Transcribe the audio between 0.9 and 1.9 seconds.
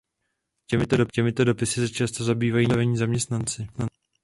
Těmito dopisy se